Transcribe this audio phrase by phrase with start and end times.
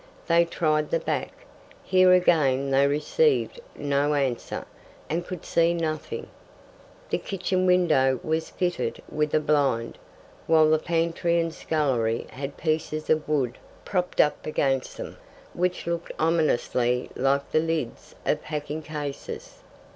[0.25, 1.31] They tried the back.
[1.83, 4.65] Here again they received no answer,
[5.11, 6.25] and could see nothing;
[7.11, 9.99] the kitchen window was fitted with a blind,
[10.47, 15.17] while the pantry and scullery had pieces of wood propped up against them,
[15.53, 19.59] which looked ominously like the lids of packing cases.